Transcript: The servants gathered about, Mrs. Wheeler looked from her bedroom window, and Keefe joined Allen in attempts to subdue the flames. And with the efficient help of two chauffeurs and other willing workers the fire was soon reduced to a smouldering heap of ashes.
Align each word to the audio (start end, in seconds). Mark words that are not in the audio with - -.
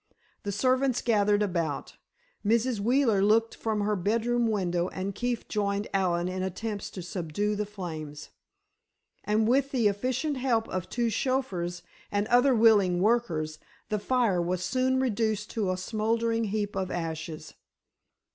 The 0.41 0.51
servants 0.51 0.99
gathered 1.03 1.43
about, 1.43 1.93
Mrs. 2.43 2.79
Wheeler 2.79 3.21
looked 3.21 3.53
from 3.53 3.81
her 3.81 3.95
bedroom 3.95 4.47
window, 4.47 4.87
and 4.87 5.13
Keefe 5.13 5.47
joined 5.47 5.87
Allen 5.93 6.27
in 6.27 6.41
attempts 6.41 6.89
to 6.89 7.03
subdue 7.03 7.55
the 7.55 7.67
flames. 7.67 8.29
And 9.23 9.47
with 9.47 9.69
the 9.69 9.87
efficient 9.87 10.37
help 10.37 10.67
of 10.69 10.89
two 10.89 11.11
chauffeurs 11.11 11.83
and 12.11 12.25
other 12.29 12.55
willing 12.55 12.99
workers 12.99 13.59
the 13.89 13.99
fire 13.99 14.41
was 14.41 14.63
soon 14.65 14.99
reduced 14.99 15.51
to 15.51 15.69
a 15.69 15.77
smouldering 15.77 16.45
heap 16.45 16.75
of 16.75 16.89
ashes. 16.89 17.53